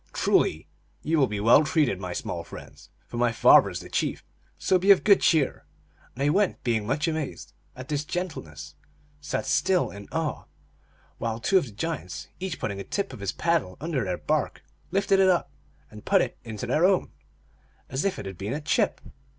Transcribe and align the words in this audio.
"Truly, 0.13 0.67
ye 1.03 1.15
will 1.15 1.27
be 1.27 1.39
well 1.39 1.63
treated, 1.63 1.99
my 1.99 2.11
small 2.11 2.43
friends, 2.43 2.89
for 3.05 3.17
my 3.17 3.31
father 3.31 3.69
is 3.69 3.81
the 3.81 3.87
chief; 3.89 4.23
so 4.57 4.79
be 4.79 4.89
of 4.89 5.03
good 5.03 5.21
cheer!" 5.21 5.63
And 6.19 6.35
they> 6.35 6.55
being 6.63 6.87
much 6.87 7.07
amazed 7.07 7.53
at 7.75 7.87
this 7.87 8.03
gen 8.03 8.27
tleness, 8.29 8.73
sat 9.19 9.45
still 9.45 9.91
in 9.91 10.07
awe, 10.11 10.45
while 11.19 11.39
two 11.39 11.59
of 11.59 11.65
the 11.67 11.71
giants, 11.71 12.29
each 12.39 12.57
putting 12.59 12.79
a 12.79 12.83
tip 12.83 13.13
of 13.13 13.19
his 13.19 13.31
paddle 13.31 13.77
under 13.79 14.03
their 14.03 14.17
bark, 14.17 14.63
lifted 14.89 15.19
it 15.19 15.29
up 15.29 15.51
and 15.91 16.03
put 16.03 16.21
it 16.23 16.35
into 16.43 16.65
their 16.65 16.83
own, 16.83 17.11
as 17.87 18.03
if 18.03 18.17
it 18.17 18.25
had 18.25 18.39
been 18.39 18.53
a 18.53 18.61
chip. 18.61 19.01